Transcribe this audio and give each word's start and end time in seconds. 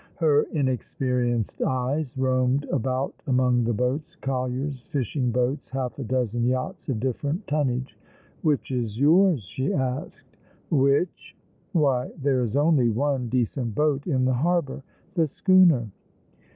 Her 0.15 0.47
inexperienced 0.51 1.61
eyes 1.61 2.17
roamed 2.17 2.63
about 2.71 3.13
among 3.27 3.63
the 3.65 3.73
boats, 3.73 4.15
colliers, 4.15 4.81
fishing 4.91 5.29
boats, 5.29 5.69
half 5.69 5.99
a 5.99 6.03
dozen 6.03 6.47
yachts 6.47 6.89
of 6.89 6.97
difierent 6.97 7.45
tonnage." 7.45 7.95
Which 8.41 8.71
is 8.71 8.99
yours?" 8.99 9.43
she 9.43 9.71
asked. 9.71 10.33
"Which? 10.71 11.35
Why, 11.73 12.09
there 12.17 12.41
is 12.41 12.55
only 12.55 12.89
one 12.89 13.29
decent 13.29 13.75
boat 13.75 14.07
in 14.07 14.25
the 14.25 14.33
harbour. 14.33 14.81
The 15.13 15.27
schooner." 15.27 15.91